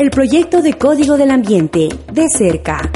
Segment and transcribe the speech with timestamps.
[0.00, 2.90] El proyecto de Código del Ambiente, de cerca.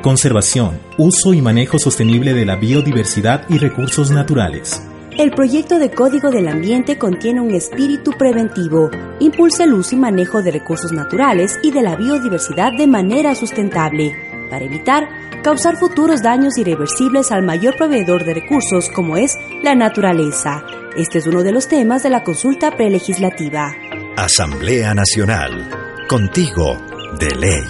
[0.00, 4.80] Conservación, uso y manejo sostenible de la biodiversidad y recursos naturales.
[5.18, 10.40] El proyecto de Código del Ambiente contiene un espíritu preventivo, impulsa el uso y manejo
[10.40, 14.14] de recursos naturales y de la biodiversidad de manera sustentable,
[14.48, 15.08] para evitar
[15.42, 20.62] causar futuros daños irreversibles al mayor proveedor de recursos como es la naturaleza.
[20.96, 23.74] Este es uno de los temas de la consulta prelegislativa.
[24.20, 25.70] Asamblea Nacional.
[26.08, 26.76] Contigo,
[27.20, 27.62] de ley.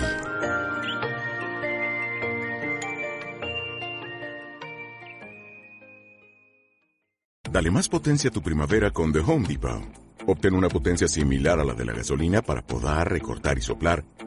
[7.52, 9.82] Dale más potencia a tu primavera con The Home Depot.
[10.26, 14.02] Obtén una potencia similar a la de la gasolina para podar, recortar y soplar